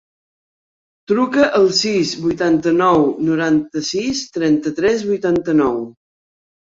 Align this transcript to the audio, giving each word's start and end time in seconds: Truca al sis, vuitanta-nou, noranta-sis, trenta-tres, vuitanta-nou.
Truca 1.11 1.43
al 1.57 1.67
sis, 1.81 2.13
vuitanta-nou, 2.23 3.05
noranta-sis, 3.29 4.23
trenta-tres, 4.39 5.05
vuitanta-nou. 5.11 5.83